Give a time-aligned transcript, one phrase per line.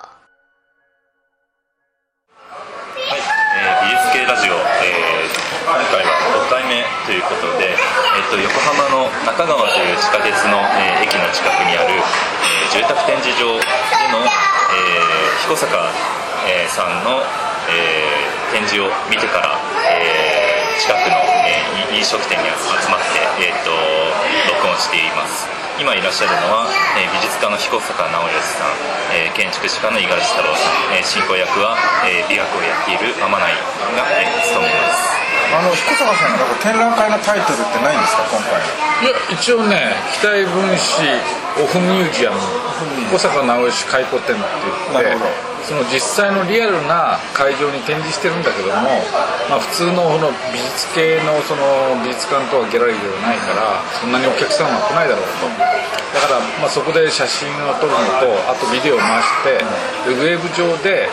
[0.00, 0.08] は
[3.16, 5.36] い、えー、美術系ラジオ、えー、
[5.68, 6.08] 今回は
[6.48, 13.68] 6回目ということで、えーと、横浜の中川という地下鉄の、えー、駅の近くにある、えー、住宅展示場で
[14.12, 14.32] の、えー、
[15.44, 15.92] 彦坂、
[16.48, 17.20] えー、さんの、
[17.68, 23.70] えー、展示を見てから、えー、近くの、えー、飲食店に集まって、えーと、
[24.60, 25.48] 婚しています。
[25.80, 28.76] 今いらっしゃるのは、え、美術家の彦坂直義さん、
[29.16, 33.56] え、建築士家の五十嵐太郎さん、え、進行役は、え、美学をやっている天内
[33.96, 35.29] が、え、務めます。
[35.52, 38.60] あの彦坂さんなんか展覧会のタイトルってないんですか今回
[39.00, 41.02] いや一応ね北井分子
[41.60, 42.38] オフミュージアム
[43.10, 44.44] 小坂直義回顧展って
[44.92, 48.88] 言ってその実際のリアルな会場に展示してるんだけども、
[49.50, 51.62] まあ、普通のの美術系のその
[52.02, 55.46] 美術館とはギャラリーではないからそんなにお客さんは来ないだろうと。
[56.10, 59.62] だからまあそこで写真を撮るのとあとビデオを回して
[60.10, 61.08] ウェブ上で、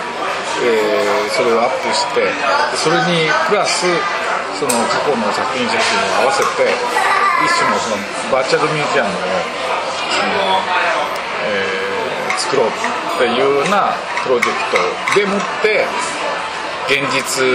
[0.64, 2.26] えー、それをアップして
[2.74, 3.86] それにプラス
[4.58, 6.66] その過去の作品写真を合わせて
[7.46, 8.02] 一種のその
[8.34, 9.14] バーチャルミュージアムを
[10.10, 10.58] その、
[11.46, 12.72] えー、作ろうっ
[13.22, 13.94] ていうような
[14.26, 15.86] プロジェクトでもって
[16.90, 17.46] 現実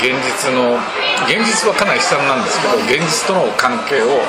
[0.00, 0.78] 現実の
[1.26, 4.22] 現実はかなり悲惨なんですけど現実との関係を、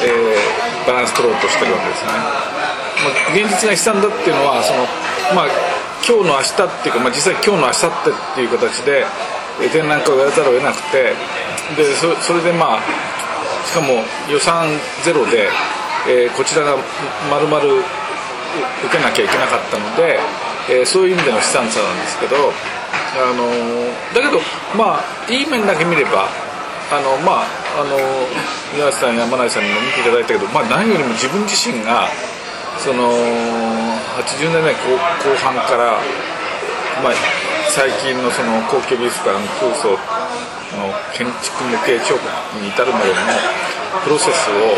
[0.00, 4.86] えー、バランス取ろうとしてるわけですね、現実が悲惨だっていうのはその
[5.34, 9.04] まあ今日の明日っていうか、まあ、実際今日の明日っていう形で
[9.72, 11.12] 展覧会をやらざるを得なくて
[11.76, 13.10] でそれでまあ
[13.66, 14.66] しかも予算
[15.04, 15.48] ゼロで、
[16.08, 16.76] えー、こちらが
[17.30, 20.18] まるまる受けなきゃいけなかったので、
[20.70, 24.40] えー、そういう意味での悲惨さなんですけど、あのー、だけど
[24.76, 26.26] まあいい面だけ見れば
[26.90, 27.96] あのまああの
[28.74, 32.08] 宮内さん山内さんにも見ていただいたけど、まあ、何よりも自分自身が
[32.78, 33.12] その
[34.18, 36.00] 80年代後後半から、
[37.02, 37.14] まあ、
[37.70, 39.94] 最近のその高級美術館空想
[40.74, 42.26] の建築模型彫刻
[42.62, 43.14] に至るまでの
[44.04, 44.74] プロセスを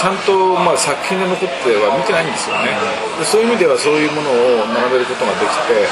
[0.00, 2.72] ちゃんとまあ作品で残っては見てないんですよね。
[3.18, 5.84] でそういう意味ではそういうものを学べることができて、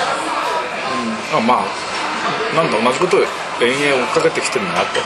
[1.37, 1.69] うん、まあ
[2.57, 3.21] なんだ同じことを
[3.61, 5.05] 延々追っかけてきてるなと。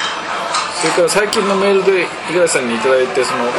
[0.79, 3.51] それから最近のメールで五十嵐さんに頂いてその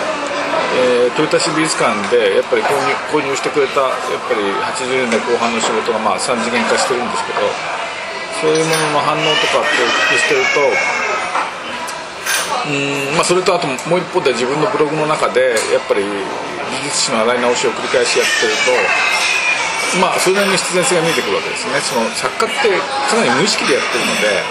[0.75, 4.43] えー、豊田市美術館でやっぱり購入購入してくれたやっぱり
[4.75, 7.47] 80年代後半の仕事がまあ3次元化してるんですけど
[8.41, 11.05] そういうものの反応とかってお聞きしてると
[12.65, 21.79] うん、まあ、それとあともう一方で自分のブログの中でやっぱり美術史の洗い直しを繰り返しやってるとまあそれなりに必然性が見えてくるわけですね。
[21.79, 22.73] その作家って
[23.07, 24.43] かなり無意識でやってるので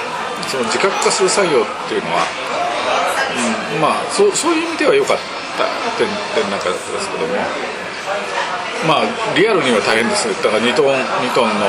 [0.49, 2.23] その自覚化する作業っていうのは、
[3.75, 5.34] うん、まあそそういう意味では良かった。
[5.55, 7.35] った点点なんかだったんですけども。
[8.85, 11.67] まあリアルには大変ですだから2トン2トンの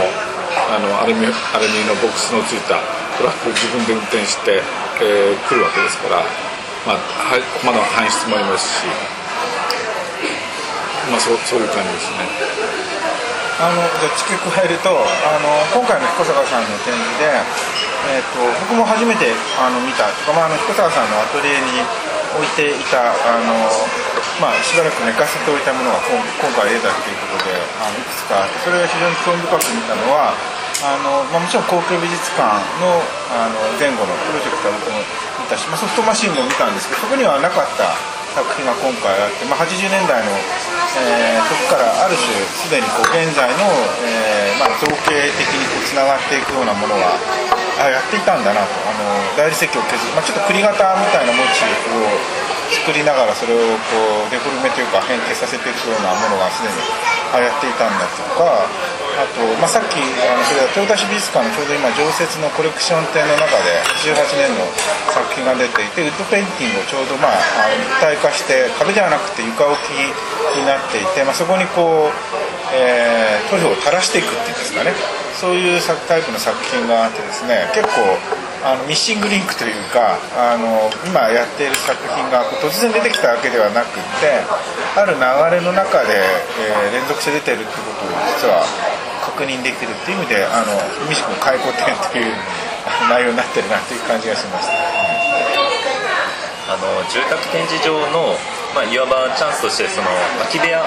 [0.68, 2.80] あのアルミアルミのボックスのついた
[3.18, 4.60] トラックを自分で運転して、
[5.00, 6.24] えー、来るわけですから、
[6.84, 8.88] まあ、はまだ搬出もありますし、
[11.12, 12.28] まあ、そうそういう感じですね。
[13.56, 15.00] あのじゃあ付け加えるとあ
[15.40, 17.32] の今回の彦坂さんの展示で、
[18.12, 21.80] えーと、と僕も初めてあの見たとか、まあ、あの彦坂さんのアトリエに
[22.36, 23.56] 置いていたあの、
[24.44, 30.36] まあ、しばらく寝かせておいたものが今今回得たということであのいくつかあってそれが非常に興味深く見たのは
[30.84, 32.44] あの、まあ、もちろん公共美術館
[32.84, 33.00] の
[33.32, 37.96] あの前後のプロジェクトは僕も見たし、まあ、ソフトマシンも見たんですけどそこにはなかった
[38.36, 40.28] 作品が今回あって、まあ、80年代の、
[41.00, 43.64] えー、そこからある種すでにこう現在の、
[44.04, 47.16] えーまあ、造形的にこうつながっていくようなものが
[47.80, 48.72] あやっていたんだなと。
[48.88, 53.58] あの大理石を削る、まあ、ちょっと栗型みたいなモチーフを作りながらそれを
[53.92, 56.76] こうデフォルメというか変形させていくようなものがすでに
[57.34, 58.66] あやっていたんだとか
[59.16, 64.66] あと、まあ、さっきあのそれは豊田市美術館のちょうど今常設のコレクション展の中で88年の
[65.14, 69.96] 作品が出ていてウッドペインティングをちょうど、まあ、あの一体化して壁じゃなくて床置き
[70.58, 74.94] になっていて、まあ、そこにこう、えー、塗料を垂らしていくっていうんですかね。
[75.36, 77.70] そういうタイプの作品があってですね。
[77.74, 78.18] 結構
[78.66, 84.42] あのミッシングリンクというかあの今やっている作品が突然出てきたわけではなくって
[84.98, 85.22] ある流
[85.54, 88.10] れの中で、えー、連続して出てるってことを
[88.42, 88.66] 実は
[89.22, 90.74] 確認できるっていう意味であの
[91.06, 92.34] ミシ君開口展という
[93.10, 94.74] 内容になってるなという感じがしました。
[96.66, 98.34] あの住宅展示場の、
[98.76, 100.12] まあ、いわばチャンスとしてその
[100.52, 100.84] 空き部屋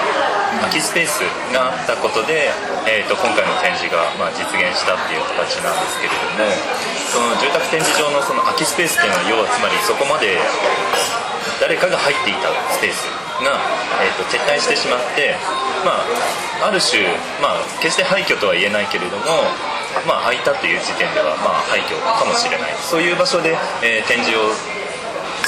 [0.61, 2.53] 空きスペースがあったことで、
[2.85, 6.45] えーと、今回の展示が、まあ、実現したっていう形なんですけれども
[7.09, 10.37] その住宅展示場のその空きスペースっていうのは要はつまりそこまで
[11.57, 13.09] 誰かが入っていたスペース
[13.41, 13.57] が、
[14.05, 15.33] えーと、撤退してしまって、
[15.81, 15.97] ま
[16.61, 17.01] あ、ある種、
[17.41, 19.49] まあ、決して廃墟とは言えないけれども、
[20.05, 22.75] まあ、空いたという時点では、まあ、廃墟かもしれない。
[22.77, 24.53] そういう場所で、えー、展示を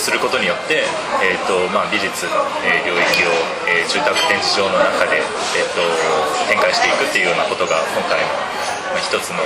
[0.02, 0.82] することによって、
[1.22, 3.32] えーとまあ、美術の、えー、領域を、
[3.70, 5.86] えー、住宅展示場の中で、えーと、
[6.50, 8.34] 展開していくっていうようなことが今回の、
[8.92, 9.38] まあ、一つの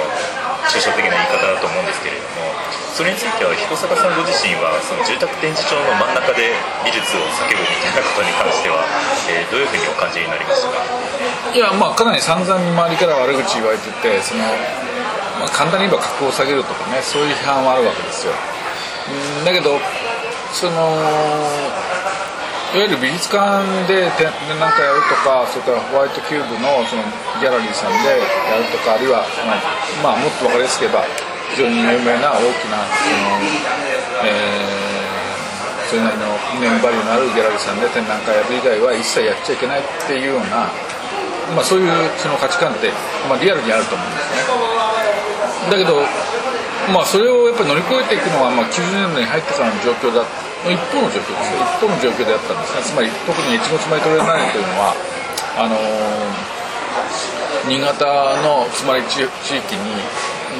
[0.71, 2.55] 抽象的な言い方だと思うんですけれども
[2.95, 6.55] それについては彦坂さんご自身はその住宅展示場の真ん中で
[6.87, 8.87] 美術を叫ぶみたいなことに関しては、
[9.27, 10.79] えー、どういうふうにお感じになりましたか？
[11.51, 14.41] いやまあかなり散々に周りから悪口言われててその、
[15.43, 18.33] まあ、簡単に言えば格を下げるとかねそういう批判はあるわけですよ。
[19.45, 19.77] だけど
[20.53, 20.95] その
[22.75, 24.27] いわゆる美術館で展
[24.59, 27.07] 覧会やるとかそれからホワイトキューブのその
[27.39, 29.23] ギャラリーさんでやるとかあるいは、
[30.03, 31.07] まあ、もっと分かりやすければ
[31.55, 36.27] 非常に有名な大きなその、えー、それなりの
[36.59, 40.67] ネームバーのあるギャラリーさんで展覧会やる以外は一切やっちゃいけないっていうような、
[41.55, 42.91] まあ、そういうその価値観って、
[43.31, 44.75] まあ、リアルにあると思うんですね。
[45.71, 46.03] だけど
[46.93, 50.21] まあ、それをやっぱり乗り越えていくのは、まあ、90年代に入ってからの状況だ
[50.65, 51.61] 一方の状況ですよ。
[51.61, 52.81] 一方の状況であったんですね。
[52.81, 54.93] つまり特に越後妻トレーナーというのは
[55.57, 60.01] あのー、新潟のつまり地地域に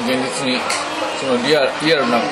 [0.06, 0.58] 現実に
[1.18, 2.22] そのリアリアルな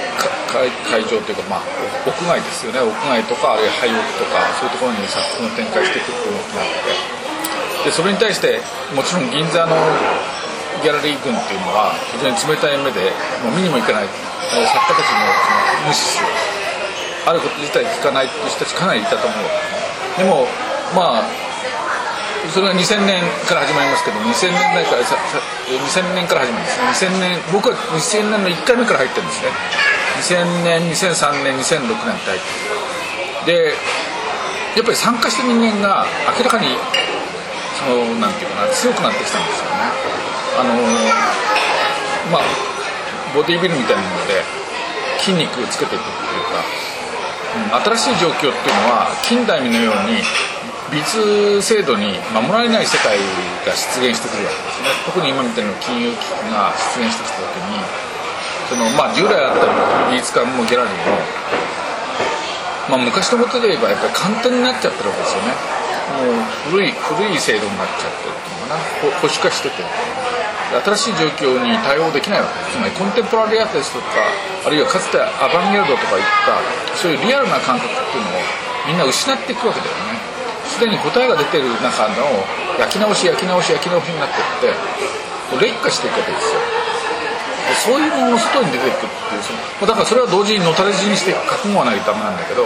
[0.54, 1.62] 会場というか、まあ、
[2.06, 2.78] 屋外ですよね。
[2.78, 6.68] 屋外とかあるいは廃屋とかそういうところに作品を展開していくっていう動きがあっ
[7.82, 7.90] て。
[7.90, 8.60] でそれに対して
[8.94, 9.76] もちろん銀座の
[10.84, 13.08] ギャラリー軍っていうのは非常に冷たい目で
[13.40, 14.20] もう見にも行かない作
[14.52, 15.48] 家たちもそ
[15.80, 16.28] の無視する
[17.24, 19.40] あること自体聞かないっていう人たちかなりいたと思う。
[20.20, 20.44] でも
[20.92, 21.26] まあ
[22.52, 27.08] それが2000年から始まりますけど2000年代から2000年から始まるんです。
[27.08, 29.48] 2000年僕は2000年の1回目から入ってるんですね。
[30.20, 32.40] 2000年2003年2006年って入っ
[33.48, 33.72] てで
[34.76, 36.04] やっぱり参加した人間が
[36.36, 36.76] 明らかに
[37.80, 40.23] そのなんていうかな強くなってきたんですよね。
[40.58, 40.74] あの
[42.30, 42.42] まあ
[43.34, 44.42] ボディービルみたいなもので
[45.18, 46.62] 筋肉をつけていくっていうか、
[47.78, 48.52] うん、新しい状況っていう
[48.86, 50.22] のは近代のように
[50.92, 53.18] 美術制度に守られない世界
[53.66, 54.94] が出現してくるわけですね。
[55.06, 58.04] 特に今みたいな金融危機が出現してきた時に
[58.68, 59.66] その、まあ、従来あった
[60.10, 61.18] 美術館もギャラリーも、
[62.90, 65.50] まあ、昔のことで言えばやっぱり簡単になっちゃってるわけですよね。
[66.14, 69.18] もう古い古い制度になっちゃってるっていうのかな。
[69.20, 69.82] 保守化してて。
[70.82, 72.72] 新しい状況に対応できないわけです。
[72.74, 74.26] つまりコンテンポラリーアーティストとか
[74.66, 76.58] あるいはかつてアバンギャルドとかいった
[76.98, 78.42] そういうリアルな感覚っていうのを
[78.88, 80.18] みんな失っていくわけだよね。
[80.66, 82.26] すでに答えが出てる中の
[82.78, 84.34] 焼き直し焼き直し焼き直しになって
[84.68, 86.60] って劣化していくわけですよ。
[87.74, 89.52] そういうものの外に出ていくっていうそ
[89.86, 92.64] のだからそれは同時にのたれ死にしていく覚悟がないとダメなんだけど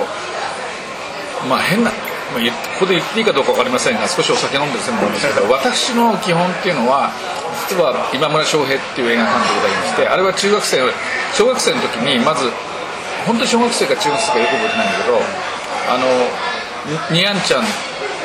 [1.48, 1.90] まあ変な
[2.28, 7.10] ここで言っていいかどうか分かりませんが少しお酒飲んでる専門ですけど私の基本っていうのは
[7.68, 10.80] 実は今村翔平っていう映画監督がいましてあれは中学生
[11.32, 12.52] 小学生の時にまず
[13.26, 15.20] 本当に小学生か中学生かよく覚えてないんだけど
[15.88, 16.04] あの
[17.12, 17.64] にゃんちゃん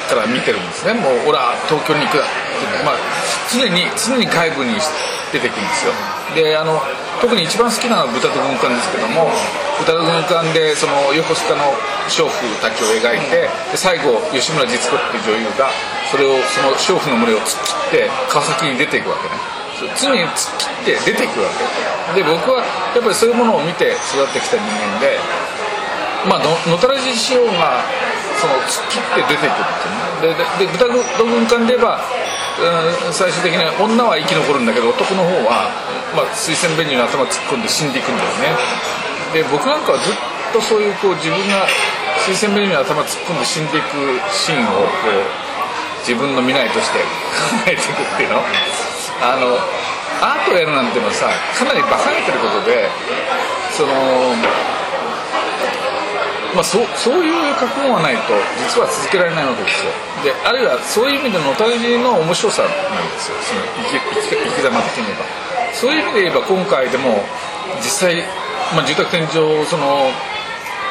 [0.07, 0.93] から見てるんですね。
[0.93, 2.23] もう俺は東京に行くだ
[2.83, 2.95] まあ
[3.51, 4.75] 常に常に外部に
[5.31, 5.93] 出てくるんですよ。
[6.35, 6.79] であの
[7.21, 9.31] 特に一番好きなのは豚と軍艦ですけども
[9.83, 11.75] 豚と軍艦でその横須賀の
[12.07, 15.67] 娼婦たちを描いてで最後吉村実子っていう女優が
[16.09, 19.35] それをその娼婦の群れを突っ切って川崎に出ていくわけね。
[19.99, 21.49] 常に突っ切って出ていくわ
[22.15, 22.15] け。
[22.15, 22.63] で僕は
[22.95, 25.19] やっぱりそういうものを見て育ってきた人間で
[26.29, 27.83] まあ野たらししようが
[28.39, 30.47] その突っ切って出ていくっていうね。
[30.59, 30.87] でで豚
[31.19, 31.99] と軍艦で言えば
[33.11, 35.67] 最終的に女は生き残るんだけど男の方は、
[36.15, 38.93] まあ、水洗便所に頭突っ込んで死んでいくんだよね
[39.33, 40.15] で僕なんかはずっ
[40.53, 41.65] とそういうこう自分が
[42.29, 43.97] 水洗便所に頭突っ込んで死んでいく
[44.29, 45.25] シーンをこう
[46.05, 46.99] 自分の未来として
[47.65, 48.41] 考えていくっていうの。
[49.21, 49.57] あの
[50.21, 52.89] アートをやるなんてのはさかなり馬鹿げてることで
[53.75, 54.35] その
[56.53, 59.91] まあ、そそういう覚悟がないと実は続けられないわけですよ。
[60.23, 63.37] であるいはそういう意味でのたれ死の面白さなんですよ。
[63.41, 65.25] その生き生き様的に言えば。
[65.73, 67.25] そういう意味で言えば今回でも
[67.81, 68.23] 実際、
[68.73, 70.09] まあ、住宅展示場その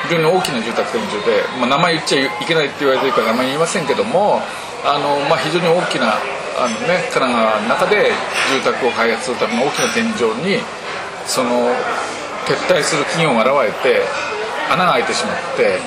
[0.06, 4.40] 非常に大きな住宅展示で、まあ、名前言っちゃいけないって言われてるから名前言いませんけども
[4.84, 6.18] あの、まあ、非常に大きな
[6.58, 8.10] あの、ね、神奈川の中で
[8.50, 10.62] 住宅を開発するための大きな天井に
[11.26, 11.70] その
[12.46, 14.02] 撤退する企業が現れて
[14.70, 15.78] 穴が開いてしまって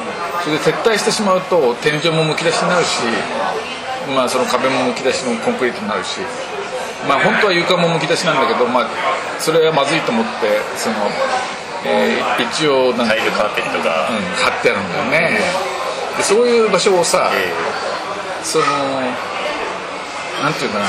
[0.44, 3.04] それで撤退してしまうと天井もむき出しになるし、
[4.16, 6.22] まあ、その壁もむき出しのコンクリートになるし、
[7.08, 8.88] まあ、本当は床もむき出しなんだけど、まあ、
[9.40, 10.96] それはまずいと思ってその、
[11.86, 15.40] えー、一応なんタイルカーペットが、うん、貼ってあるんだよね、
[16.18, 17.54] でそういう場所をさ、え
[18.44, 18.66] その
[20.42, 20.86] なんていうかな。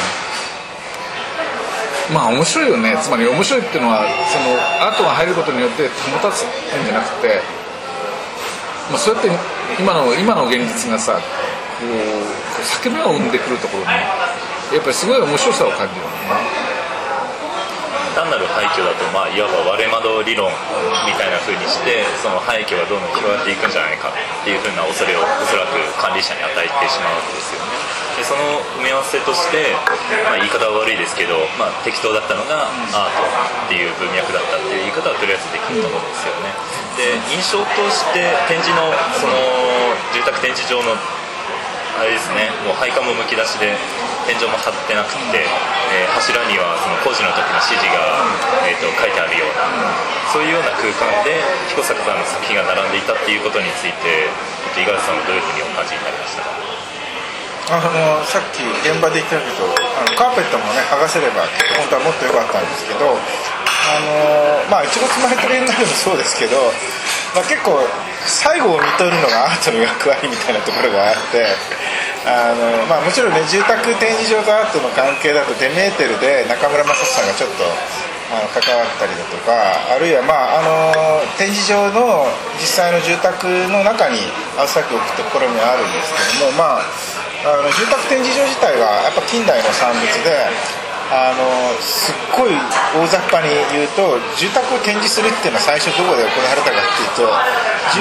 [2.12, 2.96] まあ面白いよね。
[3.02, 4.54] つまり面白いっていうのはその
[4.86, 6.46] アートが入ることによって保たつん
[6.84, 7.40] じゃなくて、
[8.90, 9.30] まあ、そうやって
[9.80, 11.20] 今の今の現実がさこ
[11.84, 16.55] う裂け目を生んでくるところにやっぱりすごい面白さを感じるよね
[18.16, 20.48] 単なる廃墟だと、まあ、いわば割れ窓理論
[21.04, 27.76] みたいな風にしてその廃墟がどんどん広がっていくんじゃないかっていう風な恐れをおそらく管理者に与えてしまうわけですよね。
[28.16, 29.76] でその埋め合わせとして、
[30.24, 33.20] まあ、言い方は悪いですけど、まあ、適当だったのがアート
[33.68, 36.56] っていう文脈だったっていう言い方はとりあえずできると思うんですよね。
[36.96, 39.36] で印象として展示のその
[40.16, 40.96] 住宅展示場の
[42.00, 43.76] あれですねもう配管もむき出しで
[44.26, 45.46] 天井も張ってなくて、
[45.94, 48.24] えー柱にはその工事の時の指示が、
[48.66, 49.68] えー、と書いてあるような
[50.32, 54.26] そういうような空間で彦坂さんの作品が並んでいたっていうことについて
[54.74, 56.50] 五十嵐さんはどういうふうにお感じになりましたか？
[57.68, 61.44] あのさっき現場で言ったけどあのカーペットもね剥がせれば
[61.76, 66.56] 本当はもっと良かったんですけどあのまあ一月前トレーナーでもそうですけど、
[67.34, 67.78] まあ、結構
[68.24, 71.46] 最後を見とるのがアートの役割みたいなところがあって
[72.26, 77.62] あの、まあ、もちろんね住宅展示場とアートの関係だとデメーテルで中村雅史さんがちょっと
[78.34, 79.54] あの関わったりだとか
[79.94, 82.26] あるいは、まあ、あの展示場の
[82.58, 84.18] 実際の住宅の中に
[84.58, 86.90] 青崎を置くところもあるんですけども、まあ、
[87.46, 90.50] あの住宅展示場自体はやっぱ近代の産物で
[91.10, 92.54] あのすっごい
[92.98, 97.30] 大雑把に言うと住宅を展示するっていうのは最初どこで行われたかっていうと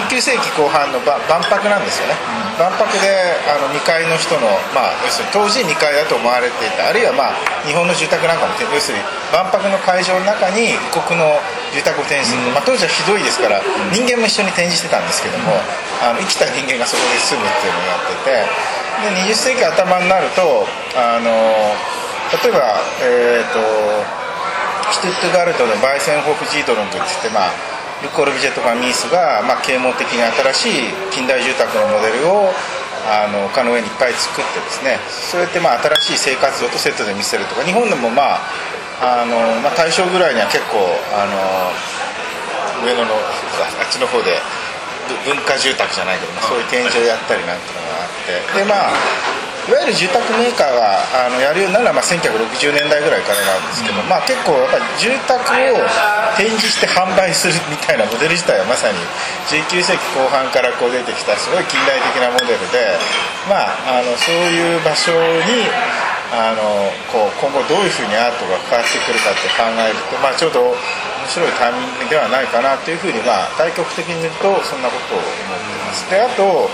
[0.09, 2.17] 19世紀後半のば万博なんですよね、
[2.57, 7.37] 万博であの2階の人の、まあ、要するに当時2階だと思われていたあるいは、まあ、
[7.69, 11.37] 日本の住宅なんかも要するに万博の会場の中に異国の
[11.77, 13.61] 住宅を展示する、まあ、当時はひどいですから
[13.93, 15.53] 人間も一緒に展示してたんですけども
[16.01, 20.65] あの生きた人間がそこで住むっていうのをやっててで20世紀頭になると
[20.97, 21.29] あの
[22.43, 24.25] 例えば、えー、と
[24.91, 27.51] シュトゥットガルトのバイセンホフ・ジードロンといって、まあ、
[28.03, 32.51] ル・コルビジェとかミースが、まあ、啓蒙的に新しい近代住宅のモデルを
[33.05, 34.97] あの丘の上にいっぱい作ってですね。
[35.09, 38.41] そうやってまあ新しい生活像とセットで見せるとか日本でもま
[38.99, 40.81] ああの、まあ、大正ぐらいには結構
[41.13, 44.41] あの上野のあっちの方で
[45.23, 48.59] 文化住宅じゃないけどもそういう展示をやったりなんていうのがあって。
[48.59, 52.29] でまあわゆる住宅メーカーがあのやるようになるのはまあ1960
[52.75, 55.41] 年代ぐらいからなんですけど、まあ、結構やっぱり住宅
[55.73, 55.81] を
[56.37, 59.01] 展示して販売するみたいなモデル自体はまさに
[59.49, 62.93] 19世紀後半からこう出てきたすごい近代的なモデルで、
[63.49, 65.13] まあ、あのそういう場所
[65.49, 65.65] に
[66.33, 70.77] あのこう今後どういうふうにアートが関わってくるかって考えると、まあ、ちょうど面
[71.29, 76.09] 白いタイミングではないかなというふうに、まあ、対極的に言うとそんなことを思ってます。
[76.09, 76.69] であと,、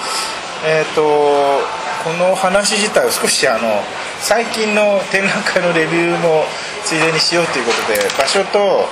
[0.66, 3.82] えー、とこの話自体を少しあの
[4.20, 6.44] 最近の展覧会のレビューも
[6.84, 8.90] ついでにしようということで場所と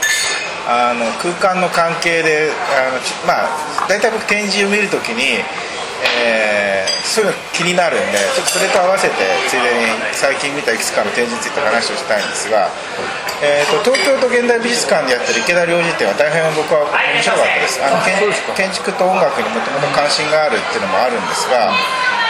[0.67, 5.41] あの空間の関係であのちまあ大体僕展示を見るときに、
[6.23, 9.17] えーそういうの気になるんでちょっとそれと合わせて
[9.49, 12.69] ついでに最近見たいくつかの展示について話をしたいんですが、
[13.41, 17.81] えー、と東京都現代美術館でやってる池田良二展は大変僕は面白かったです。
[17.81, 18.13] あの建
[18.53, 21.73] 建築と音楽にもともと関心があるっていうのもあるんですが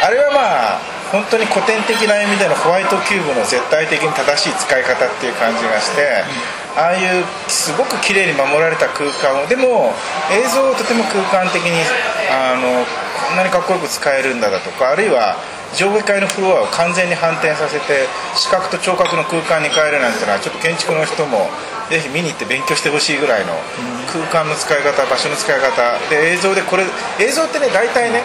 [0.01, 6.21] あれはまあ本当に古典的な意味でのホワイトキューブの絶対的に正しい使い方っていう感じがして、
[6.77, 9.91] ああいうすごく綺麗に守られた空間をでも
[10.29, 11.81] 映像をとても空間的に
[12.29, 12.85] あの
[13.27, 15.35] こんなにかっこよく使えるんだだとかあるいは
[15.73, 21.49] 上下階のフロアを完全に反転させて視覚と聴覚の空間に変えるなんてのはちょっと建築の人も
[21.89, 23.53] ぜひ見に行って勉強してほしいぐらいの
[24.13, 25.73] 空間の使い方場所の使い方。
[26.09, 26.85] で映像でこれ
[27.19, 28.21] 映像ってね大体ね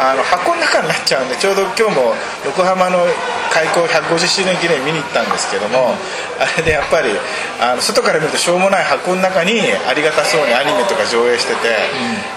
[0.00, 2.14] あの箱の中になっちゃうんでちょうど今日も
[2.46, 3.04] 横浜の
[3.52, 5.92] 開港150周年記念見に行ったんですけども、
[6.40, 7.12] あれでやっぱり
[7.60, 11.76] あの外から見るとしょうもない箱の中にありがたそうにアニメとか上映してて、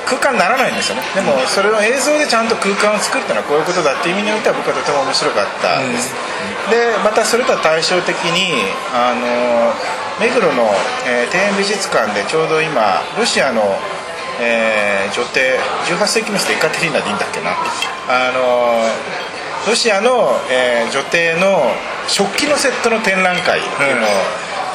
[0.03, 1.03] 空間にならないんですよね。
[1.15, 6.11] でもそれを映像でちゃんと空間を作るっていうのはこういうことだっていう意味においては僕はとても面白かったです、
[6.67, 9.71] でまたそれとは対照的にあの
[10.19, 10.67] 目黒の、
[11.07, 13.63] えー庭園美術館でちょうど今ロシアの
[14.41, 17.51] えー女帝18世紀末でエカテリーナでいいんだっけな。
[18.09, 18.83] あの
[19.67, 21.71] ロシアの、えー女帝の
[22.07, 24.09] 食器のセットの展覧会っていうのを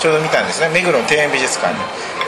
[0.00, 0.69] ちょうど見たんですね。
[0.69, 1.75] 目黒の庭園美術館。
[1.75, 1.81] で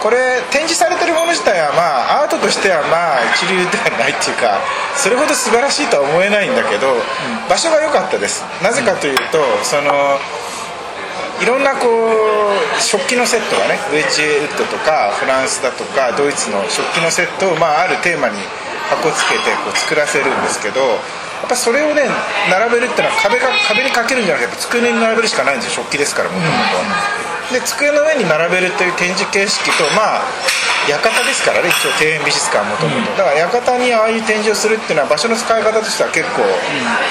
[0.03, 4.59] これ展示されてるもの自体はまあアートとしてはまあ一流ではないっていうか
[4.97, 6.91] それほど素晴らしいとは思えないんだけど、
[7.49, 8.45] 場所が良かったです。
[8.63, 10.19] なぜかというとその
[11.43, 18.39] いろんなこう食器のセットがねウェッジウッドとかフランスだとかドイツの食器のセットを、まあ、あるテーマに
[18.89, 20.81] 箱つけてこう作らせるんですけど
[21.43, 22.07] やっぱそれをね
[22.47, 27.53] 並べるっていうのは壁が壁にかけるんじゃなくて机に並べるしかないんですよ食器ですからもともと。
[27.53, 30.25] で机の上に並べるという展示形式とまあ
[30.89, 33.19] 館ですからね一応庭園美術館もともと。
[33.19, 36.43] だから館にああいう展示をするっていうのは場所の使い方としては結構、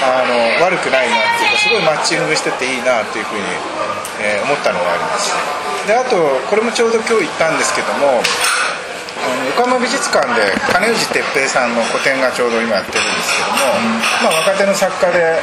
[0.04, 3.44] あの悪くないなっていうかすごいマッチングしてていいなっていうふうに、
[4.22, 5.34] えー思ったのがあります。
[5.86, 6.16] であと
[6.48, 8.22] これもちょうど今日行ったんですけども
[9.22, 13.74] あの横浜美術館で金氏哲平さんの個展がちょうど今やってるんですけども、
[14.22, 15.42] まあ、若手の作家で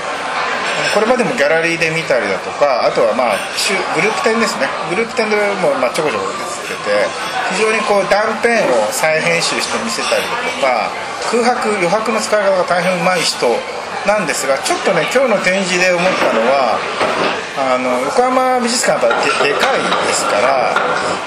[0.96, 4.68] これまでもギャラリーで見たりだとかあとはまあ中グループ展ですね。
[4.90, 7.06] グループ展でもまあちょこちょこ出てて
[7.52, 10.90] 非常にこう断片を再編集して見せたりだとか
[11.32, 13.46] 空白余白の使い方が大変うまい人
[14.08, 16.80] なんですがちょっとね今日の展示で思ったのは
[17.60, 20.72] あの横浜美術館はやっぱででかいですから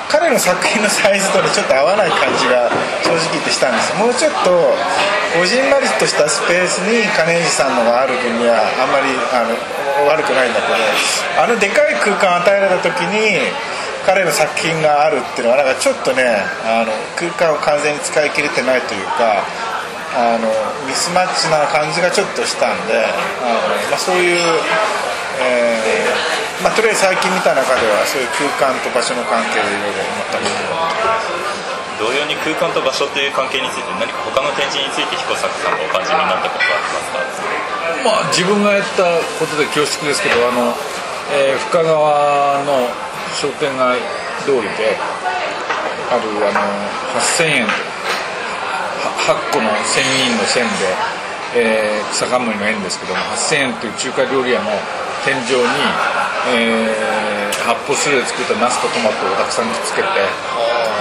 [0.08, 2.72] 彼の作品のサイズとねちょっと合わない感じが
[3.04, 3.92] 正直言ってしたんです。
[4.00, 4.72] もうちょっと
[5.36, 9.56] こじんまりとしたスペースに金井さんのがある分にはあんまりあの
[10.08, 10.76] 悪くないんだけど
[11.40, 13.40] あのでかい空間を与えられた時に
[14.04, 16.24] 彼の作品があるっていうのはなんかちょっとね
[16.64, 19.44] あの空間を完全に使い切れてないというか
[20.12, 20.48] あの
[20.84, 24.36] ミスマッチな感じがちょっとしたんであの、まあ、そういう、
[25.40, 30.44] えーまあ、とりあえず最近見た中ではそういう空間と場所の関係でいろいろ思ったり
[31.96, 37.52] 同様に空間と場所という関係について何か他の展示について彦坂さんがお感じになったことはありますか
[38.04, 39.06] まあ自分がやった
[39.38, 40.74] ことで恐縮ですけどあの、
[41.32, 42.90] えー深川の
[43.32, 43.98] 商店街
[44.44, 44.98] 通りで
[46.10, 46.60] あるあの
[47.16, 47.91] 8000円
[49.02, 50.94] 8個の千人の線で、
[51.56, 54.70] えー草冠の円ですけども8000円という中華料理屋の
[55.24, 55.64] 天井に、
[56.54, 60.08] えー発泡スチロールで作ったナスとトマトをたくさんくっつけて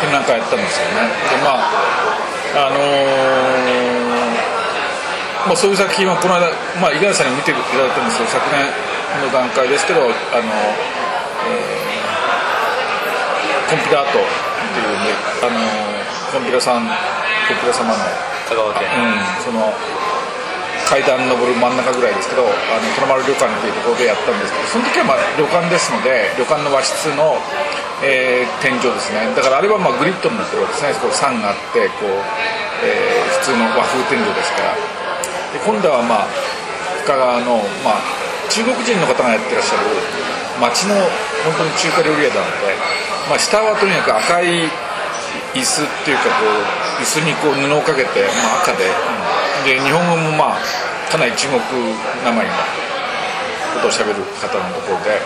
[0.05, 1.09] 展覧会やったんですよね。
[1.09, 4.21] でまああのー
[5.47, 8.61] まあ、そういう作品はこの間、まあ、五十嵐さんに見ていただいたんですけど昨年
[9.25, 10.11] の段階ですけどあの、
[11.49, 11.81] えー
[13.71, 14.23] コンピラータートっ
[14.75, 15.55] ていうねあの
[16.27, 16.83] コンピラさん
[17.51, 17.99] コンピラ様の、
[18.47, 19.75] 香川県、うん、その
[20.87, 27.39] 階段登る真ん中ぐらいですけどあの虎丸旅館っていうところでやったんですけどその時はまあ旅館ですので旅館の和室の、
[28.03, 32.19] えー天井ですねだからあれはまあグリッドになってるわけですねこう山があってこう、
[32.83, 36.27] えー普通の和風天井ですからで今度はまあ
[37.07, 38.03] 深川の、まあ、
[38.51, 39.87] 中国人の方がやってらっしゃる
[40.59, 40.93] 町の
[41.47, 42.75] 本当に中華料理屋なので、
[43.31, 44.69] まあ、下はとにかく赤い
[45.55, 48.85] 椅子っていうかこう椅子にこう布をかけて、まあ、赤で。
[49.65, 51.59] で日本語もまあかなり中国
[52.25, 52.55] なまりの
[53.75, 55.21] ことをしゃべる方のところで、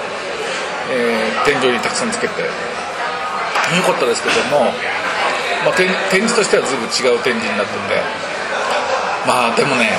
[0.91, 2.41] えー天井にたくさんつけて。
[2.41, 4.69] よかったですけども、
[5.65, 8.25] まあ、展示としては随分違う展示になってて。
[9.25, 9.89] まあでもね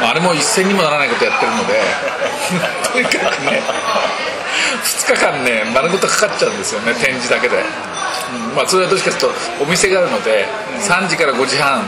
[0.00, 1.80] まあ、れも一銭にもならないことやってるので
[2.92, 3.62] とにかくね
[4.82, 10.46] 2日間ね丸ごとかかっちゃうんですよね展示だけで、うんまあ、それはどっちかというとお店があるので
[10.80, 11.84] 3時から5時半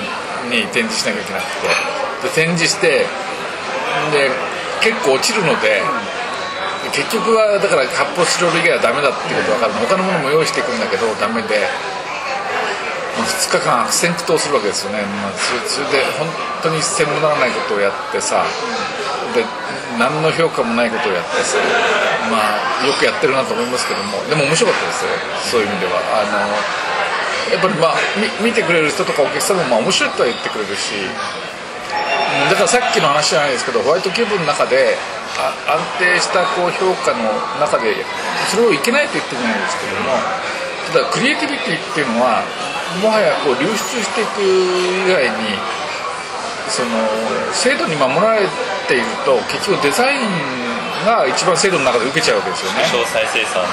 [0.50, 1.96] に展示しなきゃいけなくて。
[2.22, 3.07] で展示して
[4.12, 4.31] で
[4.81, 5.83] 結構落ちるので
[6.92, 9.72] 結局はだから発泡スチロール以外はダメだっていうこと分かる。
[9.87, 11.66] 他のものも用意していくんだけどダメで。
[11.66, 12.05] まあ
[13.24, 16.29] 2日間悪戦苦闘するわけですよね、まあ、それで本
[16.62, 18.44] 当に一銭もならないことをやってさ
[19.35, 19.44] で
[19.98, 21.57] 何の評価もないことをやってさ
[22.31, 24.18] まあよくやってるなと思いますけども。
[24.29, 25.11] でも面白かったですよ。
[25.50, 26.02] そういう意味では。
[26.12, 26.87] あの
[27.46, 27.94] やっぱりまあ
[28.42, 30.98] み見てくれる人とかお客さんもまあ面白いとは言ってくれるし
[32.50, 34.98] だからさっきの話じゃないですけどホワイトキューブの中で
[35.38, 37.22] 安定したこう評価の
[37.62, 37.94] 中で
[38.50, 40.18] それをいけないと言ってるじゃないですけども
[40.90, 42.42] ただクリエイティビティっていうのは
[43.02, 45.56] もはやこう流出していく以外に
[46.68, 46.90] その
[47.52, 48.46] 制度に守られ
[48.88, 50.28] ていると結局デザイン
[51.06, 52.82] が一番制度の中で受けちゃうわけですよね。
[52.90, 53.68] 小再生産の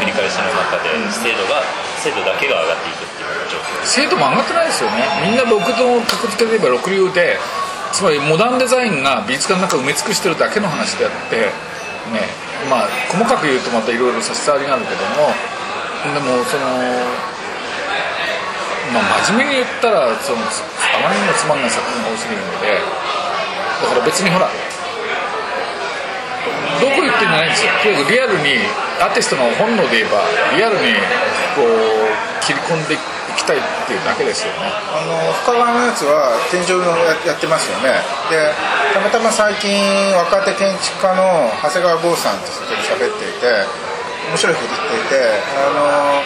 [0.00, 1.60] 繰り返しの中で精度が
[2.00, 3.84] 精度だけが上がっていくっていう状況。
[3.84, 5.04] 精度も上がってないですよね。
[5.22, 7.36] みんな僕の格付けで言えば六流で
[7.92, 11.50] つまりモダンデザインが美術館の中を埋め尽くしてるだけの話であってね
[12.70, 15.32] まあ細かく言うとまたいろいろ差し障りがあるけども
[16.14, 16.66] でもその
[18.92, 20.44] まあ真面目に言ったらそのあ
[21.02, 22.80] まりにもつまんない作品が多すぎるので
[23.82, 24.48] だから別にほら
[26.80, 27.72] どこ言ってんじゃないんですよ。
[27.82, 28.62] とにかくリアルに
[29.02, 30.22] アーティストの本能で言えば
[30.56, 30.94] リアルに
[31.58, 32.98] こう切り込んでい
[33.36, 34.70] きたいっていうだけですよね。
[34.94, 36.94] あの深川のやつは天井の
[37.26, 37.98] やってますよね。
[38.30, 38.54] で
[38.94, 39.74] たまたま最近
[40.14, 43.66] 若手建築家の長谷川剛さんとそこで喋っていて
[44.30, 46.22] 面白いこと言っていてあの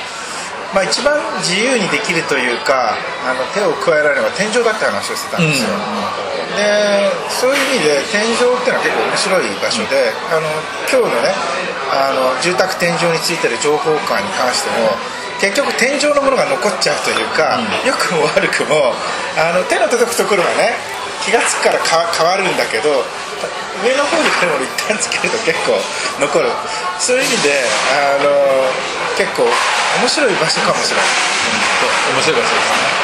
[0.73, 2.97] まあ、一番自由にできるというか
[3.29, 5.69] あの手を加えられるのは天井だって話をしてたんですよ、
[6.57, 10.49] でそういう意味で天井っていうのは結構面白い場所で、あの
[10.89, 11.37] 今日のね
[11.93, 14.97] あの住宅天井についてる情報館に関しても
[15.45, 18.97] 結局天井のものが残っちゃうというか、良くも悪くも
[19.37, 20.73] あの手の届くところがね
[21.21, 23.05] 気が付くからか変わるんだけど
[23.83, 25.75] 上の方にあるもの一旦つけると結構
[26.23, 26.51] 残る。
[26.99, 28.31] そういう意味であの
[29.18, 31.07] 結構面白い場所かもしれない、
[32.14, 33.03] 面白い場所ですね。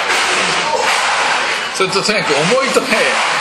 [1.74, 2.86] それととにかく重いとね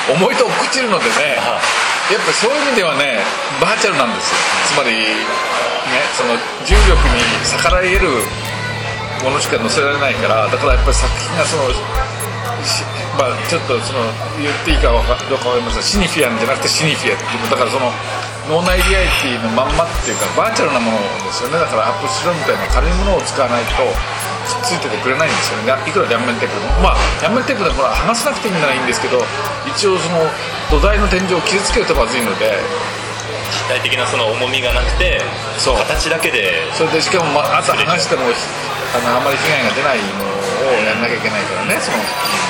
[0.10, 3.26] 重いと落っこちるのでねやっぱそういう意味ではね
[3.60, 4.38] バーチャルなんですよ。
[4.74, 5.26] つまりね
[6.14, 8.22] その重力に逆らえる
[9.24, 11.70] ものしか載せられないからだからやっぱり作品がその
[12.62, 12.84] し
[13.18, 14.06] まあちょっとその
[14.38, 15.84] 言っていいかわかどうかわかりません。
[15.84, 17.90] シニフィアンじゃなくてシニフィアっていうだからその
[18.48, 21.60] 脳内リアリティのまんまっていうかバーチャルなものですよね。
[21.60, 25.74] だからアップスローみたいな軽いものを使わないとくっついててくれないんですよね。
[25.84, 29.20] いくら両面テープでもまあ両面テープでほら剥がさなくていいならいいんですけど
[29.66, 30.24] 一応その
[30.70, 32.54] 土台の天井を傷つけるとまずいので。
[33.48, 35.22] 実体的なその重みがなくて
[35.58, 40.28] そう形だけでそれでしかも、まあ、あと剥がしてもあのあまり被害が出ないの
[40.68, 42.47] をやんなきゃいけないからねそのそ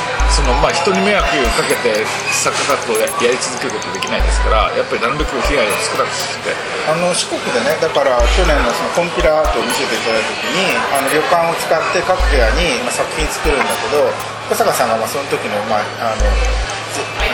[0.47, 6.55] のまあ人に迷惑をかけて作家活動をやり続けることできないですからやっぱりなるべく被害を少なくして。
[6.87, 14.07] あの四国でねだから去年のそのコンピラアートを見せていただいた時にあの旅館を使って各部屋に、まあ、作品作るんだけど
[14.47, 16.23] 小坂さんがまあその時の,、まああの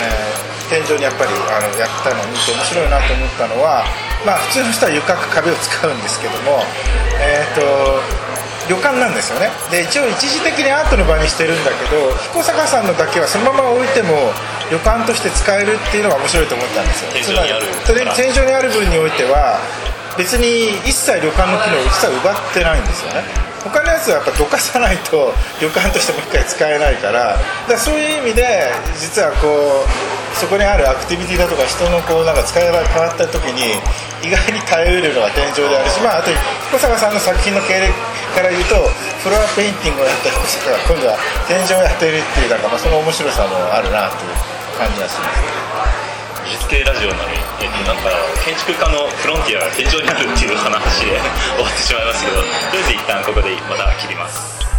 [0.01, 3.85] えー天井にやっぱりあのやったのを見て面白いなと思ったのは、
[4.25, 6.65] まあ、普通の人は床か壁を使うんですけども、
[7.21, 7.61] えー、と
[8.69, 9.49] 旅館なんですよね。
[9.71, 14.31] で一応一時的にアートの場にしてるんだけど彦坂さんのだけはそのまま置いても
[14.71, 17.11] 旅館として使えるっていうのが面白いと思ったんですよ。
[17.23, 17.51] つまり
[18.15, 19.59] 天井にある分においては
[20.17, 23.23] 別に一切旅館の機能を実は奪ってないんですよね。
[23.63, 27.39] 他のやつはやっぱどかさないと旅館としてもう一回使えないから。
[27.67, 33.77] だそういう意味で実はこうそこにあるアクティビティだとか人のこうなんか使い方が変わった時に
[34.25, 36.31] 意外に耐えうるのは天井であるし、まあ、あと
[36.73, 37.92] 彦坂さんの作品の経歴
[38.33, 38.75] から言うと
[39.21, 44.33] フロアペインティングをやった彦坂が今度は天井をやっているっていうなんかまあその面白さもあるなという
[44.73, 45.63] 感じがします
[46.43, 48.09] 美術系ラジオなのに、えっと、なんか
[48.43, 51.15] 建築家のフロンティアが天井にあるっていう話で
[51.55, 54.72] 終わってしまいますけどとりあえず一旦ここでまた切ります。